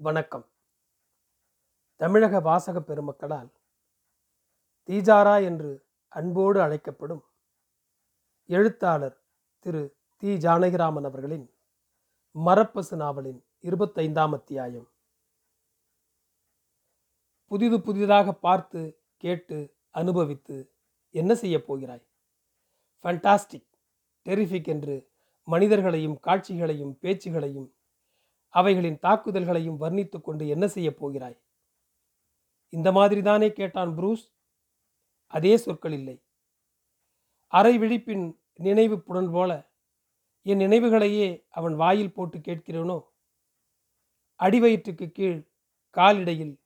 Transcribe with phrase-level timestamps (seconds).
[0.00, 0.46] வணக்கம்.
[1.96, 3.48] தமிழக வாசக பெருமக்களால்
[4.86, 7.24] தீஜாரா என்று அன்போடு அழைக்கப்படும்
[8.46, 9.24] எழுத்தாளர்
[9.58, 10.36] திரு தி.
[10.36, 11.50] ஜானகிராமன் அவர்களின்
[12.32, 14.88] மரப்பசு நாவலின் இருபத்தைந்தாம் அத்தியாயம்.
[17.46, 20.72] புதிது புதிதாக பார்த்து கேட்டு அனுபவித்து
[21.10, 22.06] என்ன செய்யப் போகிறாய்?
[23.02, 23.68] ஃபண்டாஸ்டிக்
[24.24, 25.10] டெரிஃபிக் என்று
[25.42, 27.77] மனிதர்களையும் காட்சிகளையும் பேச்சுகளையும்
[28.48, 31.40] அவைகளின் தாக்குதல்களையும் வர்ணித்து கொண்டு என்ன செய்யப் போகிறாய்?
[32.68, 34.32] இந்த மாதிரி தானே கேட்டான் புரூஸ்.
[35.26, 36.22] அதே சொற்கள் இல்லை.
[37.46, 39.70] அரை விழிப்பின் நினைவு புடன் போல
[40.42, 43.04] என் நினைவுகளையே அவன் வாயில் போட்டு கேட்கிறேனோ?
[44.40, 45.48] அடிவயிற்றுக்கு கீழ்
[45.96, 46.60] காலிடையில்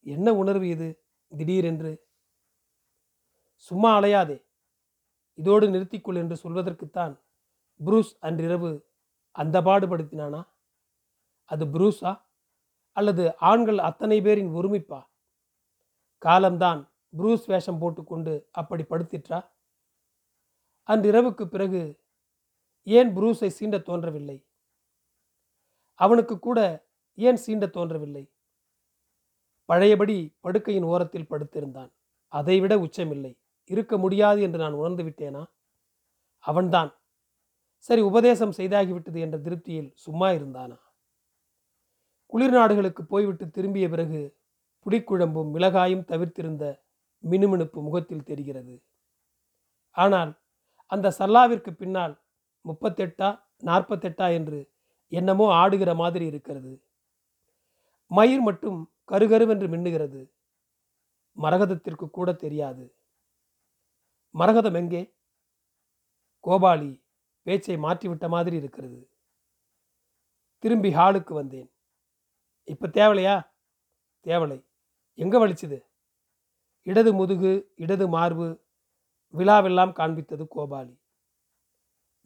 [0.00, 1.04] என்ன உணர்வு இது
[1.36, 2.08] திடீரென்று?
[3.54, 4.44] சும்மா அலையாதே.
[5.34, 7.20] இதோடு நிறுத்திக்கொள் என்று சொல்வதற்குத்தான்
[7.84, 8.88] புரூஸ் அன்றிரவு
[9.30, 10.42] அந்த பாடுபடுத்தினானா?
[11.46, 12.22] அது புரூஸா
[12.92, 15.06] அல்லது ஆண்கள் அத்தனை பேரின் ஒருமிப்பா?
[16.18, 19.50] காலம்தான் புரூஸ் வேஷம் போட்டுக்கொண்டு அப்படி படுத்திற்றா?
[20.82, 22.02] அன்றிரவுக்கு பிறகு
[22.82, 24.46] ஏன் புரூஸை சீண்ட தோன்றவில்லை?
[25.94, 28.32] அவனுக்கு கூட ஏன் சீண்ட தோன்றவில்லை?
[29.64, 31.92] பழையபடி படுக்கையின் ஓரத்தில் படுத்திருந்தான்.
[32.28, 33.38] அதைவிட உச்சமில்லை.
[33.64, 35.46] இருக்க முடியாது என்று நான் உணர்ந்து விட்டேனா?
[36.38, 36.90] அவன்தான்.
[37.78, 40.78] சரி உபதேசம் செய்தாகிவிட்டது என்ற திருப்தியில் சும்மா இருந்தானா?
[42.26, 44.38] குளிர் நாடுகளுக்கு போய்விட்டு திரும்பிய பிறகு
[44.86, 46.64] புளிக்குழம்பும் மிளகாயும் தவிர்த்திருந்த
[47.24, 48.82] மினுமினுப்பு முகத்தில் தெரிகிறது.
[49.90, 50.40] ஆனால்
[50.86, 52.22] அந்த சல்லாவிற்கு பின்னால்
[52.64, 53.28] முப்பத்தெட்டா
[53.64, 54.70] நாற்பத்தெட்டா என்று
[55.08, 56.82] என்னமோ ஆடுகிற மாதிரி இருக்கிறது.
[58.06, 60.30] மயிர் மட்டும் கருகருவென்று மின்னுகிறது.
[61.36, 62.96] மரகதத்திற்கு கூட தெரியாது.
[64.34, 65.14] மரகதம் எங்கே?
[66.44, 67.02] கோபாலி
[67.42, 69.10] பேச்சை மாற்றிவிட்ட மாதிரி இருக்கிறது.
[70.58, 71.70] திரும்பி ஹாலுக்கு வந்தேன்.
[72.68, 73.50] இப்போ தேவலையா?
[74.24, 74.64] தேவலை.
[75.14, 75.78] எங்கே வலிச்சுது?
[76.82, 78.64] இடது முதுகு இடது மார்பு
[79.34, 81.00] விழாவெல்லாம் காண்பித்தது கோபாலி.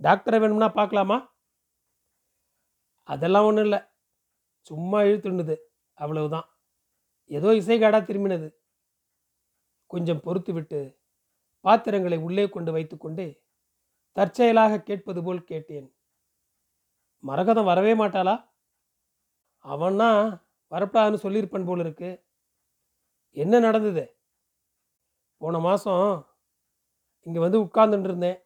[0.03, 1.19] டாக்டரை வேணும்னா பார்க்கலாமா?
[3.03, 3.81] அதெல்லாம் ஒன்றும் இல்லை.
[4.61, 5.56] சும்மா இழுத்துண்டுது
[5.95, 6.49] அவ்வளவுதான்.
[7.27, 8.49] ஏதோ இசைகாடாக திரும்பினது.
[9.87, 10.81] கொஞ்சம் பொறுத்து விட்டு
[11.61, 13.29] பாத்திரங்களை உள்ளே கொண்டு வைத்துக்கொண்டே
[14.12, 15.89] தற்செயலாக கேட்பது போல் கேட்டேன்.
[17.25, 18.50] மரகதம் வரவே மாட்டாளா?
[19.65, 20.10] அவன்னா
[20.71, 22.10] வரப்படாதுன்னு சொல்லியிருப்பன் போல இருக்கு.
[23.37, 24.04] என்ன நடந்தது?
[25.37, 26.28] போன மாதம்
[27.26, 28.38] இங்கே வந்து உட்கார்ந்துட்டு இருந்தேன்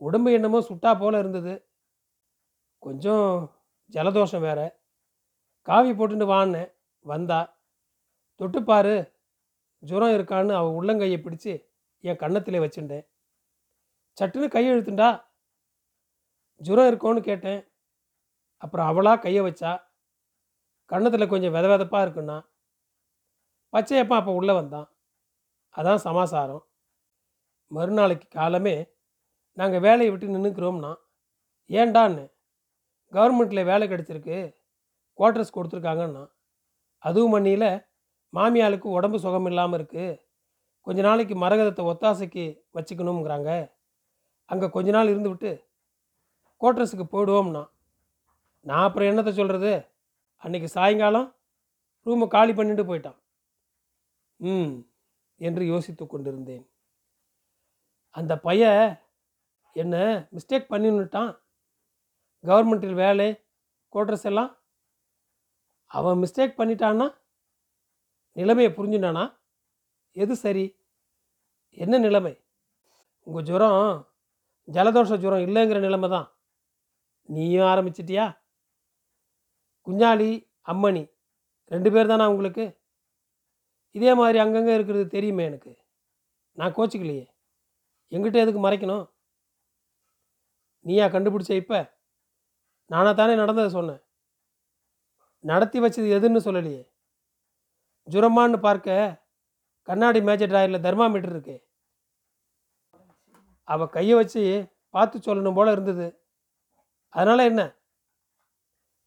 [0.00, 1.54] உடம்பு என்னமோ சுட்டா போல இருந்தது.
[2.78, 3.54] கொஞ்சம்
[3.92, 4.60] ஜலதோஷம் வேற.
[5.62, 6.70] காவி போட்டுட்டு வான்னேன்
[7.04, 7.40] வந்தா
[8.40, 8.96] தொட்டுப்பாரு
[9.82, 11.52] ஜுரம் இருக்கான்னு அவள் உள்ளங்கையை பிடிச்சு
[12.00, 13.06] என் கன்னத்திலே வச்சுட்டேன்.
[14.18, 15.08] சட்டுன்னு கையெழுத்துண்டா
[16.60, 17.60] ஜுரம் இருக்கோன்னு கேட்டேன்.
[18.62, 19.72] அப்புறம் அவளாக கையை வச்சா
[20.90, 22.36] கன்னத்தில் கொஞ்சம் வித விதப்பாக இருக்குன்னா
[23.72, 24.88] பச்சையப்பா அப்போ உள்ளே வந்தான்.
[25.74, 26.62] அதான் சமாசாரம்.
[27.70, 28.76] மறுநாளைக்கு காலமே
[29.58, 30.92] நாங்கள் வேலையை விட்டு நின்றுக்கிறோம்னா
[31.70, 32.24] ஏண்டான்னு
[33.12, 34.38] கவர்மெண்ட்டில் வேலை கிடச்சிருக்கு
[35.18, 36.24] குவார்ட்டர்ஸ் கொடுத்துருக்காங்கன்னா
[37.02, 37.70] அதுவும் மண்ணியில்
[38.32, 40.18] மாமியாளுக்கு உடம்பு சுகம் இல்லாமல் இருக்குது
[40.86, 42.44] கொஞ்ச நாளைக்கு மரகதத்தை ஒத்தாசைக்கு
[42.74, 43.50] வச்சுக்கணுங்கிறாங்க
[44.48, 45.52] அங்கே கொஞ்ச நாள் இருந்து விட்டு
[46.60, 47.62] குவார்ட்டர்ஸுக்கு போயிடுவோம்னா
[48.66, 49.72] நான் அப்புறம் என்னத்தை சொல்கிறது
[50.42, 51.28] அன்னைக்கு சாயங்காலம்
[52.06, 53.18] ரூமை காலி பண்ணிட்டு போயிட்டான்.
[54.40, 54.72] ம்
[55.40, 56.64] என்று யோசித்து கொண்டிருந்தேன்.
[58.10, 58.82] அந்த பையன்
[59.72, 59.96] என்ன
[60.36, 61.32] மிஸ்டேக் பண்ணின்னுட்டான்
[62.44, 63.28] கவர்மெண்ட்டில் வேலை
[63.94, 64.50] கோட்ரஸ் எல்லாம்?
[65.90, 67.06] அவன் மிஸ்டேக் பண்ணிட்டான்னா?
[68.32, 69.24] நிலைமையை புரிஞ்சுட்டானா?
[70.16, 70.66] எது சரி?
[71.70, 72.34] என்ன நிலைமை?
[73.26, 73.80] உங்கள் ஜுரம்
[74.68, 76.28] ஜலதோஷ ஜுரம் இல்லைங்கிற நிலைமை தான்
[77.28, 78.26] நீயும் ஆரம்பிச்சிட்டியா?
[79.86, 80.30] குஞ்சாலி
[80.66, 81.12] அம்மணி
[81.64, 82.64] ரெண்டு பேர் தானே உங்களுக்கு?
[83.90, 85.72] இதே மாதிரி அங்கங்கே இருக்கிறது தெரியுமே எனக்கு.
[86.52, 87.26] நான் கோச்சிக்கலையே.
[88.10, 89.10] எங்கிட்ட எதுக்கு மறைக்கணும்?
[90.80, 91.98] நீயா கண்டுபிடிச்ச இப்போ?
[92.86, 94.02] நானாக தானே நடந்ததை சொன்னேன்.
[95.40, 96.82] நடத்தி வச்சது எதுன்னு சொல்லலையே.
[98.10, 99.24] ஜுரமான்னு பார்க்க
[99.82, 101.56] கண்ணாடி மேஜர் ட்ராயரில் தெர்மாமீட்டர் இருக்கு.
[103.64, 104.42] அவள் கையை வச்சு
[104.90, 106.06] பார்த்து சொல்லணும் போல் இருந்தது.
[107.08, 107.62] அதனால் என்ன?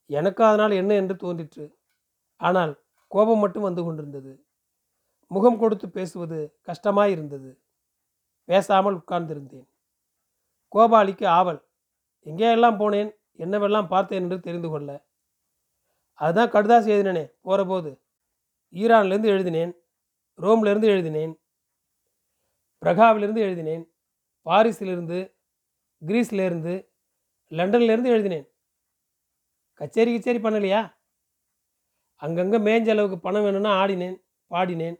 [0.10, 1.76] எனக்கு அதனால் என்ன என்று தோன்றிற்று.
[2.36, 4.44] ஆனால் கோபம் மட்டும் வந்து கொண்டிருந்தது.
[5.28, 7.58] முகம் கொடுத்து பேசுவது கஷ்டமாயிருந்தது
[8.46, 9.68] பேசாமல் உட்கார்ந்திருந்தேன்.
[10.72, 11.62] கோபாலிக்கு ஆவல்
[12.26, 13.12] எங்கேயெல்லாம் போனேன்?
[13.38, 14.24] என்னவெல்லாம் பார்த்தேன்?
[14.24, 15.06] என்று தெரிந்து கொள்ள.
[16.14, 17.32] அதுதான் கடுதாசி எழுதினேனே.
[17.42, 18.02] போகிற போது
[18.74, 19.74] ஈரான்லேருந்து எழுதினேன்
[20.40, 21.34] ரோம்லேருந்து எழுதினேன்
[22.82, 23.84] பிரகாவிலிருந்து எழுதினேன்
[24.46, 25.20] பாரிஸிலிருந்து
[26.02, 26.74] கிரீஸ்லேருந்து
[27.52, 28.49] லண்டன்லேருந்து எழுதினேன்.
[29.80, 30.94] கச்சேரி கச்சேரி பண்ணலையா?
[32.16, 34.18] அங்கங்கே மேஞ்ச அளவுக்கு பணம் வேணும்னா ஆடினேன்
[34.52, 34.98] பாடினேன்.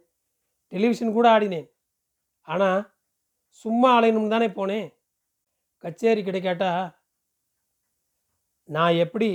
[0.68, 1.68] டெலிவிஷன் கூட ஆடினேன்.
[2.42, 2.94] ஆனால்
[3.50, 4.88] சும்மா அலையணும் தானே போனேன்.
[5.78, 6.72] கச்சேரி கிடைக்காட்டா
[8.64, 9.30] நான் எப்படி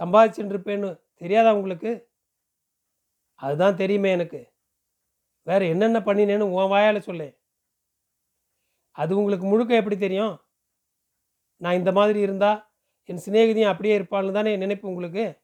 [0.00, 1.90] சம்பாதிச்சுட்டு இருப்பேன்னு தெரியாதா உங்களுக்கு?
[3.34, 4.40] அதுதான் தெரியுமே எனக்கு.
[5.42, 7.28] வேற என்னென்ன பண்ணினேன்னு உன் வாயால் சொல்லு.
[8.90, 10.34] அது உங்களுக்கு முழுக்க எப்படி தெரியும்?
[11.56, 12.67] நான் இந்த மாதிரி இருந்தால்
[13.08, 15.40] என் சிநேகிதியும் அப்படியே இருப்பாள்னு தானே நினைப்பு உங்களுக்கு?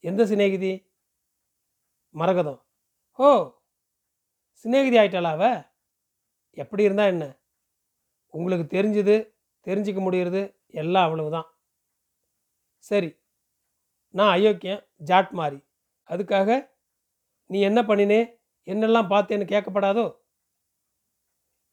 [0.00, 0.72] எந்த சிநேகிதி?
[2.14, 2.60] மரகதம்.
[3.12, 3.52] ஓ
[4.52, 5.72] சிநேகிதி ஆயிட்டாளா அவ?
[6.50, 7.38] எப்படி இருந்தா என்ன?
[8.30, 9.14] உங்களுக்கு தெரிஞ்சது
[9.66, 11.48] தெரிஞ்சிக்க முடியறது எல்லாம் அவ்வளவுதான்.
[12.78, 13.16] சரி
[14.10, 15.58] நான் அயோக்கியன் ஜாட் மாறி.
[16.08, 16.70] அதுக்காக
[17.46, 18.20] நீ என்ன பண்ணினே?
[18.64, 20.06] என்னெல்லாம் பார்த்தேன்னு கேட்கப்படாதோ?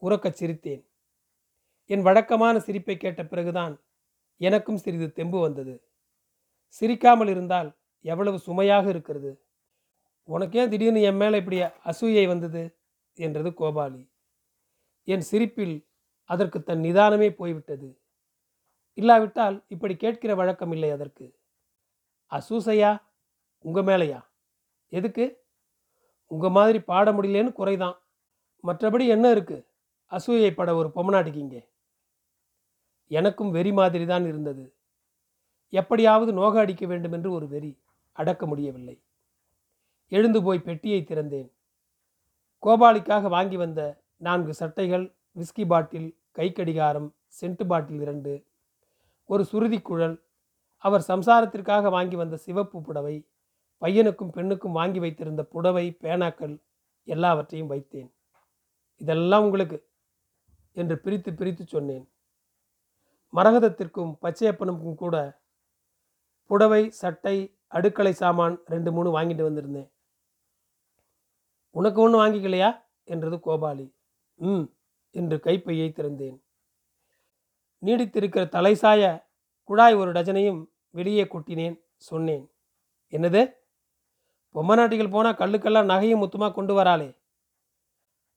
[0.01, 0.83] உறக்கச் சிரித்தேன்.
[1.85, 3.75] என் வழக்கமான சிரிப்பை கேட்ட பிறகுதான்
[4.45, 5.75] எனக்கும் சிறிது தெம்பு வந்தது.
[6.67, 7.69] சிரிக்காமல் இருந்தால்
[8.05, 9.31] எவ்வளவு சுமையாக இருக்கிறது?
[10.29, 11.57] உனக்கே திடீர்னு என் மேலே இப்படி
[11.91, 12.63] அசூயை வந்தது?
[13.17, 14.03] என்றது கோபாலி.
[15.07, 15.75] என் சிரிப்பில்
[16.29, 17.89] அதற்கு தன் நிதானமே போய்விட்டது.
[18.97, 21.25] இல்லாவிட்டால் இப்படி கேட்கிற வழக்கம் இல்லை அதற்கு.
[22.31, 22.91] அசூசையா?
[23.65, 24.19] உங்கள் மேலையா?
[24.93, 25.25] எதுக்கு?
[26.31, 27.97] உங்கள் மாதிரி பாட முடியலேன்னு குறைதான்.
[28.63, 29.65] மற்றபடி என்ன இருக்குது
[30.11, 31.61] அசூயைப்பட ஒரு பொம்மனாட்டிக்கு இங்கே.
[33.17, 34.63] எனக்கும் வெறி மாதிரி தான் இருந்தது.
[35.73, 37.71] எப்படியாவது நோக அடிக்க வேண்டும் என்று ஒரு வெறி
[38.15, 38.95] அடக்க முடியவில்லை.
[40.11, 41.49] எழுந்து போய் பெட்டியை திறந்தேன்.
[42.63, 43.81] கோபாலிக்காக வாங்கி வந்த
[44.17, 45.05] நான்கு சட்டைகள்
[45.39, 48.33] விஸ்கி பாட்டில் கைக்கடிகாரம் சென்ட்டு பாட்டில் இரண்டு
[49.29, 50.15] ஒரு சுருதி குழல்
[50.83, 53.15] அவர் சம்சாரத்திற்காக வாங்கி வந்த சிவப்பு புடவை
[53.81, 56.55] பையனுக்கும் பெண்ணுக்கும் வாங்கி வைத்திருந்த புடவை பேனாக்கள்
[57.07, 58.09] எல்லாவற்றையும் வைத்தேன்.
[59.01, 59.77] இதெல்லாம் உங்களுக்கு
[60.77, 62.05] என்று பிரித்து பிரித்து சொன்னேன்.
[63.35, 65.41] மரகதத்திற்கும் பச்சையப்பனுக்கும் கூட
[66.43, 69.91] புடவை சட்டை அடுக்களை சாமான் ரெண்டு மூணு வாங்கிட்டு வந்திருந்தேன்.
[71.69, 72.83] உனக்கு ஒன்று வாங்கிக்கலையா?
[73.03, 73.93] என்றது கோபாலி.
[74.33, 74.63] ம்
[75.09, 76.41] என்று கைப்பையை திறந்தேன்.
[77.81, 79.27] நீடித்திருக்கிற தலைசாய
[79.63, 82.51] குழாய் ஒரு டஜனையும் வெளியே கொட்டினேன் சொன்னேன்.
[83.11, 83.53] என்னது?
[84.53, 87.17] பொம்மநாட்டிகள் போனால் கல்லுக்கெல்லாம் நகையும் முத்துமாக கொண்டு வராளே?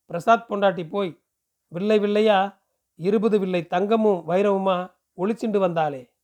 [0.07, 1.23] பிரசாத் பொண்டாட்டி போய்
[1.69, 2.65] வில்லை வில்லையா?
[2.97, 6.15] இருபது வில்லை தங்கமும் வைரவுமா ஒளிச்சிண்டு வந்தாளே.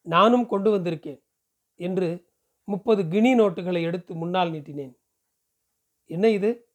[0.00, 1.24] நானும் கொண்டு வந்திருக்கேன்
[1.74, 2.32] என்று
[2.64, 4.98] முப்பது கினி நோட்டுகளை எடுத்து முன்னால் நீட்டினேன்.
[6.04, 6.72] என்ன இது?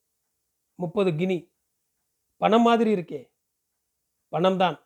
[0.75, 1.53] முப்பது கினி.
[2.37, 3.31] பணம் மாதிரி இருக்கே.
[4.31, 4.79] பணம்தான்.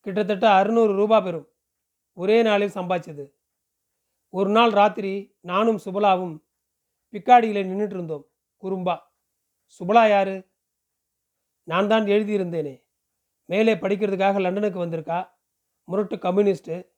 [0.00, 1.48] கிட்டத்தட்ட அறுநூறு ரூபா பெறும்.
[2.12, 3.32] ஒரே நாளில் சம்பாதிச்சது.
[4.28, 6.44] ஒரு நாள் ராத்திரி நானும் சுபலாவும்
[7.12, 8.30] பிக்காடியில் நின்றுட்டு இருந்தோம்.
[8.62, 8.98] குறும்பா.
[9.78, 10.50] சுபலா யாரு?
[11.68, 12.82] நான் தான் எழுதியிருந்தேனே.
[13.44, 15.30] மேலே படிக்கிறதுக்காக லண்டனுக்கு வந்திருக்கா?
[15.84, 16.88] முரட்டு கம்யூனிஸ்ட்டு.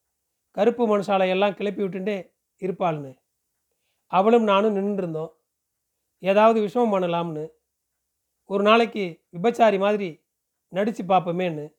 [0.50, 3.18] கருப்பு மனுஷாலை எல்லாம் கிளப்பி விட்டுட்டே இருப்பாள்னு.
[4.06, 5.32] அவளும் நானும் நின்றுருந்தோம்.
[6.18, 7.48] ஏதாவது விஷமம் பண்ணலாம்னு.
[8.44, 10.24] ஒரு நாளைக்கு விபச்சாரி மாதிரி
[10.68, 11.74] நடித்து பார்ப்போமேன்னு.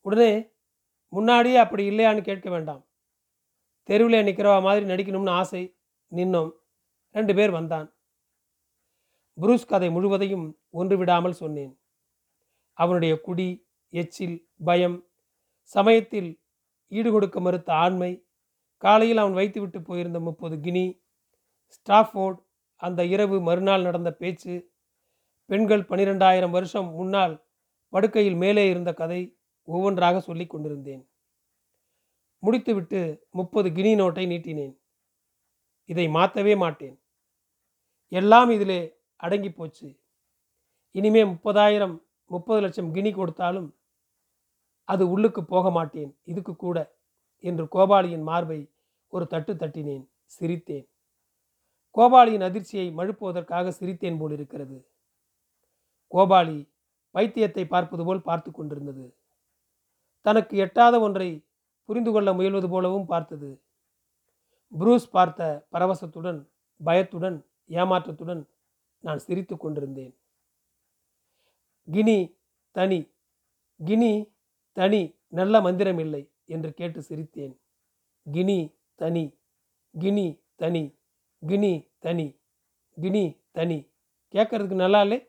[0.00, 0.48] உடனே
[1.08, 2.86] முன்னாடியே அப்படி இல்லையான்னு கேட்க வேண்டாம்.
[3.82, 5.76] தெருவில் நிற்கிறவா மாதிரி நடிக்கணும்னு ஆசை
[6.14, 6.52] நின்னோம்.
[7.10, 7.94] ரெண்டு பேர் வந்தான்.
[9.34, 11.81] புரூஸ் கதை முழுவதையும் ஒன்று விடாமல் சொன்னேன்.
[12.72, 15.06] அவனுடைய குடி எச்சில் பயம்
[15.62, 16.42] சமயத்தில்
[16.90, 18.26] ஈடுகொடுக்க மறுத்த ஆண்மை
[18.76, 21.04] காலையில் அவன் வைத்துவிட்டு போயிருந்த முப்பது கினி
[21.66, 22.40] ஸ்டாஃபோர்ட்
[22.76, 24.74] அந்த இரவு மறுநாள் நடந்த பேச்சு
[25.46, 27.46] பெண்கள் பனிரெண்டாயிரம் வருஷம் முன்னால்
[27.88, 31.08] படுக்கையில் மேலே இருந்த கதை ஒவ்வொன்றாக சொல்லி கொண்டிருந்தேன்.
[32.38, 34.74] முடித்துவிட்டு முப்பது கினி நோட்டை நீட்டினேன்.
[35.84, 37.02] இதை மாற்றவே மாட்டேன்.
[38.08, 38.80] எல்லாம் இதிலே
[39.16, 40.00] அடங்கி போச்சு.
[40.90, 41.94] இனிமே முப்பதாயிரம்
[42.32, 43.68] முப்பது லட்சம் கினி கொடுத்தாலும்
[44.88, 46.78] அது உள்ளுக்கு போக மாட்டேன் இதுக்கு கூட
[47.44, 48.60] என்று கோபாலியின் மார்பை
[49.12, 50.04] ஒரு தட்டு தட்டினேன்
[50.36, 50.86] சிரித்தேன்.
[51.96, 54.76] கோபாலியின் அதிர்ச்சியை மழுப்புவதற்காக சிரித்தேன் போல் இருக்கிறது
[56.12, 56.58] கோபாலி
[57.14, 59.04] பைத்தியத்தை பார்ப்பது போல் பார்த்து கொண்டிருந்தது.
[60.26, 61.28] தனக்கு எட்டாத ஒன்றை
[61.88, 63.50] புரிந்து கொள்ள முயல்வது போலவும் பார்த்தது.
[64.72, 65.40] புரூஸ் பார்த்த
[65.74, 66.40] பரவசத்துடன்
[66.80, 67.38] பயத்துடன்
[67.80, 68.42] ஏமாற்றத்துடன்
[69.04, 70.14] நான் சிரித்து கொண்டிருந்தேன்.
[71.90, 72.38] கினி
[72.70, 73.10] தனி
[73.84, 74.34] கினி
[74.72, 77.58] தனி நல்ல மந்திரம் இல்லை என்று கேட்டு சிரித்தேன்.
[78.32, 79.38] கினி தனி
[79.98, 80.94] கினி தனி
[81.46, 82.40] கினி தனி
[83.00, 83.90] கினி தனி.
[84.32, 85.28] கேட்கறதுக்கு நல்லா இல்லை?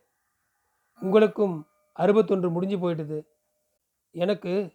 [0.99, 3.27] உங்களுக்கும் அறுபத்தொன்று முடிஞ்சு போயிட்டுது
[4.11, 4.73] எனக்கு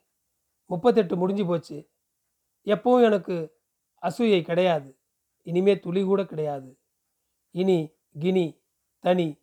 [0.66, 1.90] முப்பத்தெட்டு முடிஞ்சு போச்சு.
[2.64, 3.56] எப்பவும் எனக்கு
[4.02, 4.98] அசூயை கிடையாது.
[5.42, 6.78] இனிமே துளி கூட கிடையாது.
[7.50, 8.62] இனி கினி
[8.98, 9.38] தனி.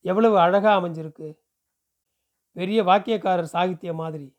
[0.00, 1.46] எவ்வளவு அழகாக அமைஞ்சிருக்கு.
[2.52, 4.36] பெரிய வாக்கியக்காரர் சாகித்ய மாதிரி.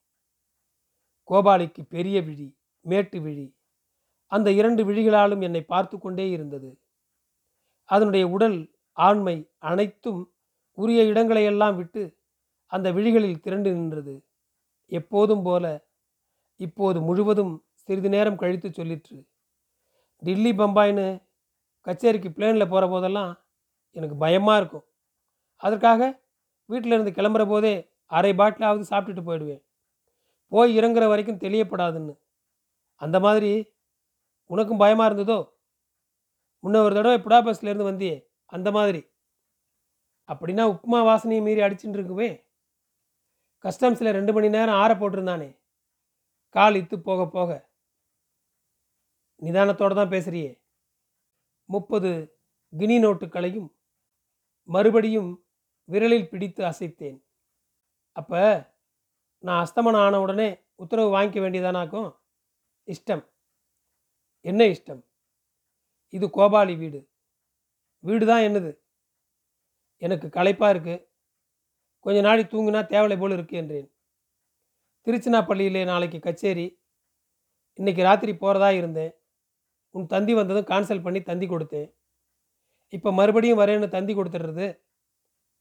[1.29, 3.47] கோபாலிக்கு பெரிய விழி மேட்டு விழி.
[4.31, 6.81] அந்த இரண்டு விழிகளாலும் என்னை பார்த்து கொண்டே இருந்தது.
[7.85, 8.57] அதனுடைய உடல்
[8.97, 10.33] ஆண்மை அனைத்தும்
[10.73, 12.17] உரிய இடங்களையெல்லாம் விட்டு
[12.65, 14.25] அந்த விழிகளில் திரண்டு நின்றது.
[14.85, 15.65] எப்போதும் போல
[16.55, 19.17] இப்போது முழுவதும் சிறிது நேரம் கழித்து சொல்லிற்று.
[20.21, 21.07] டில்லி பம்பாய்னு
[21.87, 23.31] கச்சேரிக்கு பிளேனில் போகிற போதெல்லாம்
[23.95, 24.85] எனக்கு பயமாக இருக்கும்.
[25.55, 26.21] அதற்காக
[26.65, 27.75] வீட்டில் இருந்து கிளம்புற போதே
[28.11, 29.61] அரை பாட்டிலாவது சாப்பிட்டுட்டு போயிடுவேன்.
[30.51, 32.13] போய் இறங்குற வரைக்கும் தெளியப்படாதுன்னு.
[32.95, 33.51] அந்த மாதிரி
[34.49, 35.39] உனக்கும் பயமாக இருந்ததோ?
[36.63, 39.01] முன்ன ஒரு தடவை புடா பஸ்லேருந்து வந்தியே அந்த மாதிரி.
[40.29, 42.29] அப்படின்னா உப்புமா வாசனையை மீறி அடிச்சுட்டு இருக்குவே
[43.63, 45.49] கஸ்டம்ஸில் ரெண்டு மணி நேரம் ஆற போட்டிருந்தானே.
[46.55, 47.49] கால் இத்து போக போக.
[49.41, 50.51] நிதானத்தோடு தான் பேசுகிறியே
[51.69, 52.09] முப்பது
[52.73, 53.69] கினி நோட்டுகளையும்
[54.69, 55.31] மறுபடியும்
[55.89, 57.19] விரலில் பிடித்து அசைத்தேன்.
[58.11, 58.39] அப்போ
[59.39, 62.09] நான் அஸ்தமனம் ஆன உடனே உத்தரவு வாங்கிக்க வேண்டியதானாக்கும்
[62.87, 63.23] இஷ்டம்.
[64.41, 65.01] என்ன இஷ்டம்?
[66.09, 67.09] இது கோபாலி வீடு.
[67.99, 68.71] வீடு தான் என்னது?
[69.97, 71.07] எனக்கு களைப்பாக இருக்குது
[71.99, 73.91] கொஞ்ச நாளை தூங்கினா தேவலை போல் இருக்கு என்றேன்.
[75.05, 76.81] திருச்சினாப்பள்ளியிலே நாளைக்கு கச்சேரி.
[77.79, 79.13] இன்றைக்கி ராத்திரி போகிறதா இருந்தேன்.
[79.91, 81.89] உன் தந்தி வந்ததும் கேன்சல் பண்ணி தந்தி கொடுத்தேன்.
[82.87, 84.67] இப்போ மறுபடியும் வரேன்னு தந்தி கொடுத்துடுறது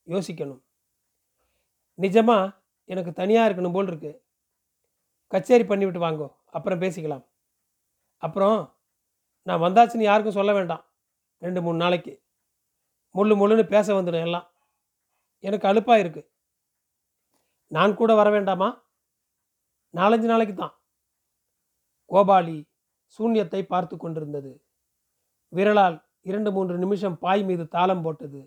[0.06, 0.62] யோசிக்கணும்.
[1.98, 4.12] நிஜமாக எனக்கு தனியாக இருக்கணும் போல் இருக்கு.
[5.32, 7.24] கச்சேரி பண்ணிவிட்டு வாங்கோ அப்புறம் பேசிக்கலாம்.
[8.22, 8.58] அப்புறம்
[9.42, 10.84] நான் வந்தாச்சுன்னு யாருக்கும் சொல்ல வேண்டாம்.
[11.42, 12.12] ரெண்டு மூணு நாளைக்கு.
[13.14, 14.46] முள்ளு முள்ளுன்னு பேச வந்துடும் எல்லாம்.
[15.44, 16.28] எனக்கு அலுப்பாக இருக்குது
[17.66, 18.68] நான் கூட வர வேண்டாமா?
[19.94, 20.74] நாலஞ்சு நாளைக்கு தான்.
[22.10, 22.58] கோபாலி
[23.18, 24.52] சூன்யத்தை பார்த்து கொண்டிருந்தது.
[25.52, 28.40] விரலால் இரண்டு மூன்று நிமிஷம் பாய் மீது தாளம் போட்டது.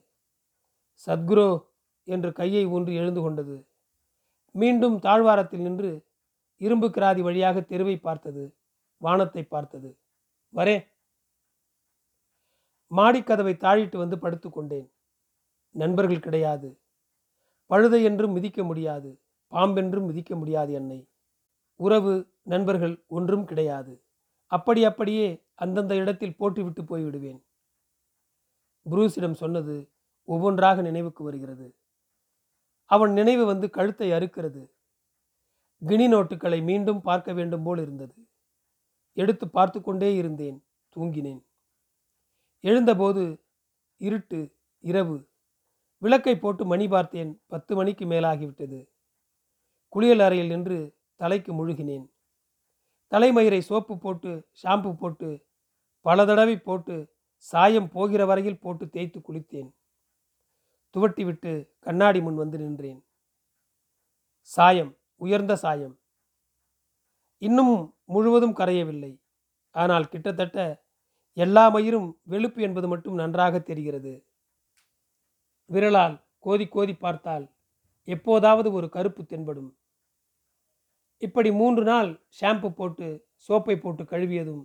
[1.08, 1.46] சத்குரு
[2.03, 3.67] என்று கையை ஊன்றி எழுந்து கொண்டது.
[4.51, 6.05] மீண்டும் தாழ்வாரத்தில் நின்று
[6.58, 8.55] இரும்பு கிராதி வழியாக தெருவை பார்த்தது.
[8.98, 9.98] வானத்தை பார்த்தது.
[10.53, 10.88] வரே.
[12.96, 14.89] மாடிக்கதவை தாழிட்டு வந்து படுத்துக்கொண்டேன்
[15.70, 16.79] நண்பர்கள் கிடையாது.
[17.70, 19.20] பழுதை என்றும் மிதிக்க முடியாது.
[19.48, 21.10] பாம்பென்றும் மிதிக்க முடியாது என்னை.
[21.75, 24.03] உறவு நண்பர்கள் ஒன்றும் கிடையாது.
[24.46, 27.41] அப்படி அப்படியே அந்தந்த இடத்தில் போட்டுவிட்டு போய்விடுவேன்.
[28.89, 29.89] புரூஸிடம் சொன்னது
[30.24, 31.75] ஒவ்வொன்றாக நினைவுக்கு வருகிறது.
[32.92, 34.62] அவன் நினைவு வந்து கழுத்தை அறுக்கிறது.
[35.82, 38.16] கினி நோட்டுகளை மீண்டும் பார்க்க வேண்டும் போல் இருந்தது.
[39.18, 40.58] எடுத்து பார்த்து கொண்டே இருந்தேன்
[40.96, 41.42] தூங்கினேன்.
[42.64, 43.24] எழுந்தபோது
[44.02, 44.40] இருட்டு
[44.84, 45.18] இரவு.
[46.02, 48.80] விளக்கை போட்டு மணி பார்த்தேன் பத்து மணிக்கு மேலாகிவிட்டது.
[49.94, 50.78] குளியல் அறையில் நின்று
[51.16, 52.06] தலைக்கு முழுகினேன்.
[53.12, 54.32] தலைமயிரை சோப்பு போட்டு
[54.62, 55.30] ஷாம்பு போட்டு
[56.06, 56.96] பல தடவை போட்டு
[57.46, 59.70] சாயம் போகிற வரையில் போட்டு தேய்த்து குளித்தேன்.
[60.96, 63.02] துவட்டிவிட்டு கண்ணாடி முன் வந்து நின்றேன்.
[64.52, 65.96] சாயம் உயர்ந்த சாயம்.
[67.42, 69.12] இன்னும் முழுவதும் கரையவில்லை.
[69.76, 70.58] ஆனால் கிட்டத்தட்ட
[71.38, 74.14] எல்லா மயிரும் வெளுப்பு என்பது மட்டும் நன்றாக தெரிகிறது.
[75.70, 77.46] விரலால் கோதி கோதி பார்த்தால்
[78.08, 79.72] எப்போதாவது ஒரு கருப்பு தென்படும்.
[81.22, 83.08] இப்படி மூன்று நாள் ஷாம்பு போட்டு
[83.50, 84.64] சோப்பை போட்டு கழுவியதும்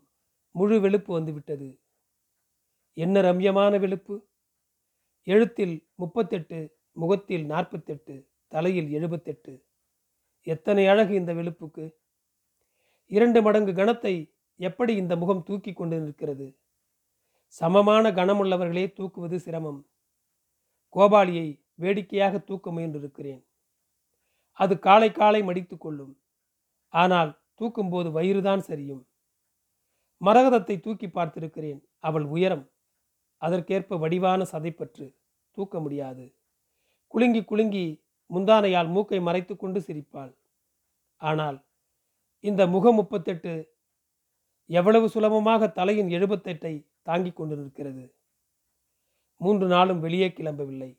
[0.54, 1.68] முழு வெளுப்பு வந்துவிட்டது.
[2.96, 4.14] என்ன ரம்யமான வெளுப்பு!
[5.28, 9.66] எழுத்தில் முப்பத்தெட்டு முகத்தில் நாற்பத்தெட்டு தலையில் எழுபத்தெட்டு.
[10.42, 11.94] எத்தனை அழகு இந்த வெளுப்புக்கு?
[13.06, 16.58] இரண்டு மடங்கு கணத்தை எப்படி இந்த முகம் தூக்கி கொண்டு நிற்கிறது?
[17.46, 19.86] சமமான கணமுள்ளவர்களே தூக்குவது சிரமம்.
[20.94, 23.46] கோபாலியை வேடிக்கையாக தூக்க முயன்றிருக்கிறேன்.
[24.52, 26.20] அது காலை காலை மடித்து கொள்ளும்.
[26.88, 29.04] ஆனால் தூக்கும்போது வயிறுதான் சரியும்.
[30.24, 31.84] மரகதத்தை தூக்கி பார்த்திருக்கிறேன்.
[31.98, 32.70] அவள் உயரம்.
[33.36, 35.15] அதற்கேற்ப வடிவான சதைப்பற்று.
[35.56, 36.24] தூக்க முடியாது.
[37.08, 37.86] குலுங்கி குலுங்கி
[38.30, 40.32] முந்தானையால் மூக்கை மறைத்து கொண்டு சிரிப்பாள்.
[41.20, 41.58] ஆனால்
[42.40, 43.52] இந்த முக முப்பத்தெட்டு
[44.66, 48.04] எவ்வளவு சுலபமாக தலையின் எழுபத்தெட்டை தாங்கிக் கொண்டிருக்கிறது.
[49.40, 50.90] மூன்று நாளும் வெளியே கிளம்பவில்லை.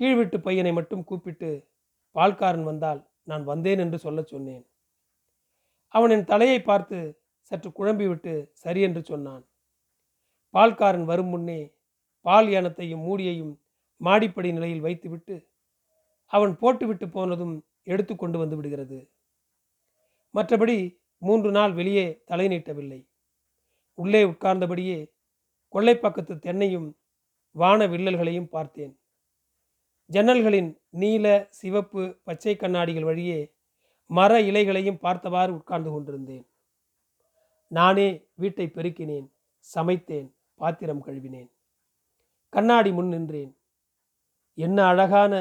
[0.00, 1.50] கீழ்விட்டு பையனை மட்டும் கூப்பிட்டு
[2.14, 4.64] பால்காரன் வந்தால் நான் வந்தேன் என்று சொல்லச் சொன்னேன்.
[5.94, 6.98] அவன் என் தலையை பார்த்து
[7.50, 9.44] சற்று குழம்பிவிட்டு சரி என்று சொன்னான்.
[10.54, 11.60] பால்காரன் வரும் முன்னே
[12.26, 13.52] பால் யானத்தையும் மூடியையும்
[14.00, 15.36] மாடிப்படி நிலையில் வைத்துவிட்டு
[16.32, 18.98] அவன் போட்டுவிட்டு போனதும் எடுத்து கொண்டு வந்து விடுகிறது.
[20.34, 20.76] மற்றபடி
[21.18, 23.00] மூன்று நாள் வெளியே தலை நீட்டவில்லை.
[23.94, 24.98] உள்ளே உட்கார்ந்தபடியே
[25.74, 26.88] கொள்ளைப்பக்கத்து தென்னையும்
[27.56, 28.94] வான வில்லல்களையும் பார்த்தேன்.
[30.10, 30.70] ஜன்னல்களின்
[31.02, 33.40] நீல சிவப்பு பச்சை கண்ணாடிகள் வழியே
[34.10, 36.46] மர இலைகளையும் பார்த்தவாறு உட்கார்ந்து கொண்டிருந்தேன்.
[37.70, 39.26] நானே வீட்டை பெருக்கினேன்
[39.74, 40.28] சமைத்தேன்
[40.60, 41.50] பாத்திரம் கழுவினேன்.
[42.56, 43.50] கண்ணாடி முன் நின்றேன்.
[44.54, 45.34] என்ன அழகான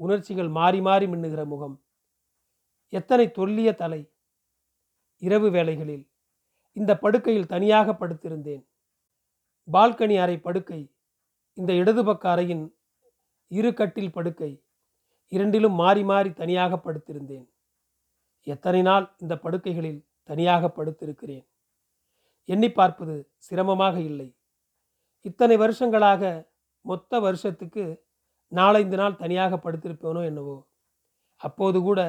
[0.00, 1.74] உணர்ச்சிகள் மாறி மாறி மின்னுகிற முகம்.
[2.88, 4.00] எத்தனை தொல்லிய தலை.
[5.22, 6.04] இரவு வேளைகளில்
[6.72, 8.64] இந்த படுக்கையில் தனியாக படுத்திருந்தேன்.
[9.72, 10.80] பால்கனி அறை படுக்கை
[11.54, 12.64] இந்த இடது பக்க அறையின்
[13.50, 14.50] இரு கட்டில் படுக்கை
[15.32, 17.46] இரண்டிலும் மாறி மாறி தனியாக படுத்திருந்தேன்.
[18.42, 21.46] எத்தனை நாள் இந்த படுக்கைகளில் தனியாக படுத்திருக்கிறேன்.
[22.44, 24.28] எண்ணி பார்ப்பது சிரமமாக இல்லை.
[25.26, 27.84] இத்தனை வருஷங்களாக மொத்த வருஷத்துக்கு
[28.48, 30.68] நாலைந்து நாள் தனியாக படுத்திருப்பேனோ என்னவோ?
[31.36, 32.00] அப்போது கூட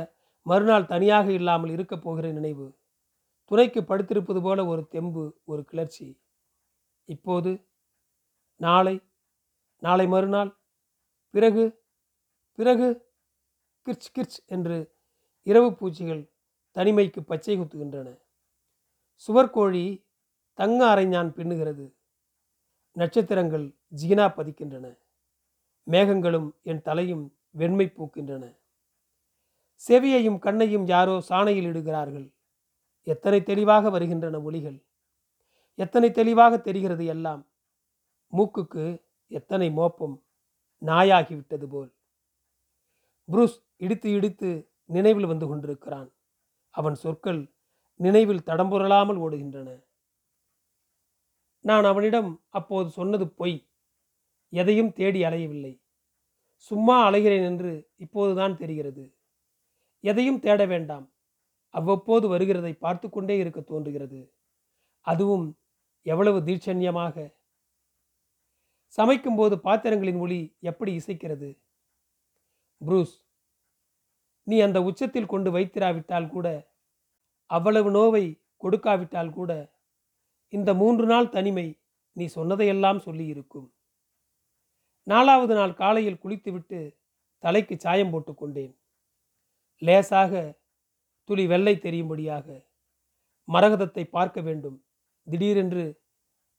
[0.41, 2.77] மறுநாள் தனியாக இல்லாமல் இருக்கப் போகிற நினைவு.
[3.45, 6.21] துணைக்கு படுத்திருப்பது போல ஒரு தெம்பு ஒரு கிளர்ச்சி.
[7.05, 7.51] இப்போது
[8.55, 8.95] நாளை
[9.77, 10.51] நாளை மறுநாள்
[11.29, 11.85] பிறகு
[12.51, 12.87] பிறகு
[13.85, 14.77] கிர்ச் கிர்ச் என்று
[15.43, 16.23] இரவு பூச்சிகள்
[16.75, 18.07] தனிமைக்கு பச்சை குத்துகின்றன.
[19.27, 19.85] சுவர்கோழி
[20.53, 21.85] தங்க அரைஞான் பின்னுகிறது.
[22.97, 24.97] நட்சத்திரங்கள் ஜீனா பதிக்கின்றன.
[25.85, 28.57] மேகங்களும் என் தலையும் வெண்மை பூக்கின்றன.
[29.87, 32.33] செவியையும் கண்ணையும் யாரோ சாணையில் இடுகிறார்கள்.
[33.03, 34.83] எத்தனை தெளிவாக வருகின்றன ஒளிகள்.
[35.75, 37.47] எத்தனை தெளிவாக தெரிகிறது எல்லாம்.
[38.37, 40.23] மூக்குக்கு எத்தனை மோப்பம்.
[40.85, 41.91] நாயாகிவிட்டது போல்.
[43.25, 46.09] புரூஸ் இடித்து இடித்து நினைவில் வந்து கொண்டிருக்கிறான்.
[46.69, 47.51] அவன் சொற்கள்
[47.95, 49.69] நினைவில் தடம்புரளாமல் ஓடுகின்றன.
[51.67, 53.57] நான் அவனிடம் அப்போது சொன்னது பொய்.
[54.53, 55.73] எதையும் தேடி அலையவில்லை.
[56.55, 59.03] சும்மா அலைகிறேன் என்று இப்போதுதான் தெரிகிறது.
[60.03, 61.05] எதையும் தேட வேண்டாம்.
[61.73, 64.19] அவ்வப்போது வருகிறதை பார்த்து கொண்டே இருக்க தோன்றுகிறது.
[65.05, 65.47] அதுவும்
[66.05, 67.15] எவ்வளவு தீட்சண்யமாக.
[68.97, 71.49] சமைக்கும்போது பாத்திரங்களின் ஒளி எப்படி இசைக்கிறது?
[72.81, 73.15] புரூஸ்
[74.47, 76.47] நீ அந்த உச்சத்தில் கொண்டு வைத்திராவிட்டால் கூட
[77.49, 78.25] அவ்வளவு நோவை
[78.63, 79.51] கொடுக்காவிட்டால் கூட
[80.53, 81.67] இந்த மூன்று நாள் தனிமை
[82.15, 83.67] நீ சொன்னதையெல்லாம் சொல்லியிருக்கும்.
[85.07, 86.79] நாலாவது நாள் காலையில் குளித்துவிட்டு
[87.43, 88.73] தலைக்கு சாயம் போட்டுக்கொண்டேன்
[89.81, 90.33] லேசாக
[91.29, 92.47] துளி வெள்ளை தெரியும்படியாக
[93.47, 94.77] மரகதத்தை பார்க்க வேண்டும்.
[95.27, 95.85] திடீரென்று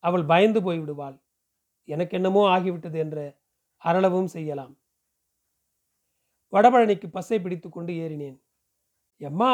[0.05, 1.17] அவள் பயந்து போய்விடுவாள்.
[1.89, 3.19] எனக்கென்னமோ ஆகிவிட்டது என்ற
[3.83, 4.75] அரளவும் செய்யலாம்.
[6.53, 8.39] வடபழனிக்கு பஸ்ஸை பிடித்து கொண்டு ஏறினேன்.
[9.21, 9.53] எம்மா!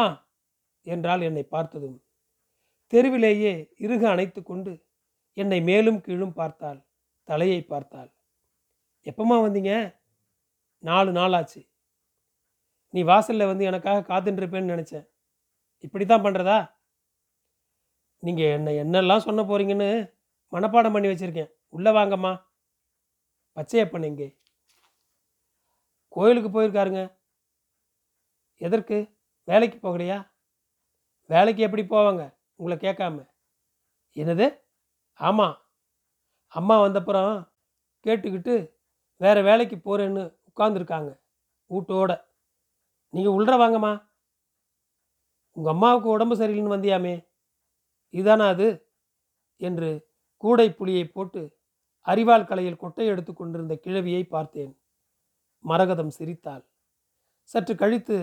[0.87, 1.99] என்றால் என்னை பார்த்ததும்.
[2.95, 3.53] தெருவிலேயே
[3.85, 4.73] இறுக அணைத்து கொண்டு
[5.37, 6.81] என்னை மேலும் கீழும் பார்த்தாள்
[7.29, 8.11] தலையை பார்த்தாள்.
[9.11, 9.73] எப்பமா வந்தீங்க?
[10.79, 11.61] நாலு நாள் ஆச்சு
[12.95, 15.07] நீ வாசலில் வந்து எனக்காக காத்துட்டுருப்பேன்னு நினச்சேன்.
[15.85, 16.59] இப்படி தான் பண்ணுறதா
[18.27, 19.89] நீங்கள் என்னை என்னெல்லாம் சொன்ன போகிறீங்கன்னு
[20.53, 21.51] மனப்பாடம் பண்ணி வச்சுருக்கேன்.
[21.77, 22.33] உள்ளே வாங்கம்மா.
[23.57, 24.29] பச்சையப்பன் எங்கே
[26.17, 27.03] கோயிலுக்கு போயிருக்காருங்க.
[28.61, 28.99] எதற்கு?
[29.49, 30.19] வேலைக்கு போகலையா?
[31.31, 32.23] வேலைக்கு எப்படி போவாங்க?
[32.57, 33.27] உங்களை கேட்காம.
[34.17, 34.47] என்னது?
[35.21, 35.57] ஆமாம்
[36.47, 37.49] அம்மா வந்தப்புறம்
[38.07, 38.55] கேட்டுக்கிட்டு
[39.17, 41.11] வேறு வேலைக்கு போகிறேன்னு உட்காந்துருக்காங்க
[41.71, 42.13] வீட்டோட
[43.09, 43.93] நீங்கள் உள்ற வாங்கம்மா.
[45.57, 47.15] உங்கள் அம்மாவுக்கு உடம்பு சரியில்லைன்னு வந்தியாமே.
[48.11, 48.69] இதுதானா அது?
[49.57, 51.43] என்று கூடை புளியை போட்டு
[52.07, 54.73] அரிவாள் கலையில் கொட்டை எடுத்து கொண்டிருந்த கிழவியை பார்த்தேன்.
[55.65, 56.65] மரகதம் சிரித்தாள்.
[57.43, 58.17] சற்று கழித்து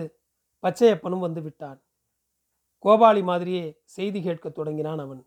[0.62, 1.78] பச்சையப்பனும் வந்து விட்டான்.
[2.84, 5.26] கோபாலி மாதிரியே செய்தி கேட்க தொடங்கினான் அவன்.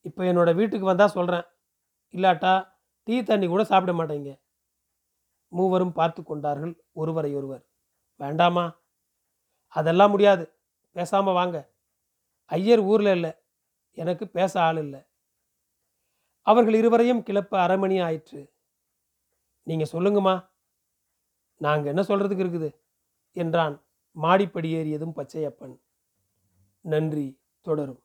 [0.00, 1.44] இப்போ என்னோட வீட்டுக்கு வந்தால் சொல்கிறேன்
[2.12, 2.68] இல்லாட்டா
[3.02, 4.40] டீ தண்ணி கூட சாப்பிட மாட்டேங்க.
[5.48, 7.64] மூவரும் பார்த்து கொண்டார்கள் ஒருவரை ஒருவர்.
[8.16, 8.80] வேண்டாமா?
[9.68, 10.58] அதெல்லாம் முடியாது.
[10.90, 11.72] பேசாமல் வாங்க.
[12.44, 13.32] ஐயர் ஊரில் இல்லை.
[13.90, 15.00] எனக்கு பேச ஆள் இல்லை.
[16.46, 18.52] அவர்கள் இருவரையும் கிளப்ப அரை மணி ஆயிற்று.
[19.62, 20.48] நீங்கள் சொல்லுங்கம்மா.
[21.56, 22.70] நாங்கள் என்ன சொல்கிறதுக்கு இருக்குது?
[23.32, 25.80] என்றான் மாடிப்படி ஏறியதும் பச்சையப்பன்.
[26.84, 27.26] நன்றி.
[27.60, 28.00] தொடரும்.